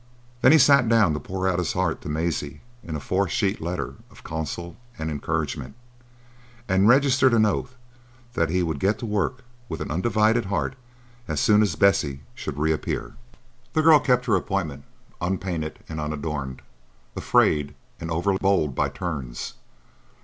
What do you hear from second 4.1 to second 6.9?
counsel and encouragement, and